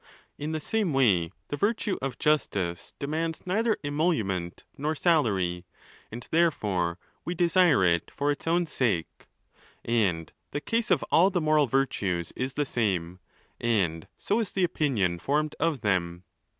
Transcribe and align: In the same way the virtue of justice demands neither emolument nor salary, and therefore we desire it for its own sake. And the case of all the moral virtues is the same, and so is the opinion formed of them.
In 0.39 0.51
the 0.51 0.59
same 0.59 0.93
way 0.93 1.31
the 1.49 1.55
virtue 1.57 1.99
of 2.01 2.17
justice 2.17 2.95
demands 2.97 3.45
neither 3.45 3.77
emolument 3.83 4.65
nor 4.75 4.95
salary, 4.95 5.63
and 6.11 6.27
therefore 6.31 6.97
we 7.23 7.35
desire 7.35 7.83
it 7.85 8.09
for 8.09 8.31
its 8.31 8.47
own 8.47 8.65
sake. 8.65 9.27
And 9.85 10.33
the 10.49 10.59
case 10.59 10.89
of 10.89 11.05
all 11.11 11.29
the 11.29 11.39
moral 11.39 11.67
virtues 11.67 12.33
is 12.35 12.55
the 12.55 12.65
same, 12.65 13.19
and 13.59 14.07
so 14.17 14.39
is 14.39 14.53
the 14.53 14.63
opinion 14.63 15.19
formed 15.19 15.55
of 15.59 15.81
them. 15.81 16.23